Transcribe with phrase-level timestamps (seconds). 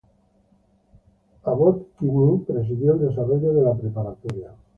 [1.45, 4.49] Abbot Kinney presidió el desarrollo de la preparatoria.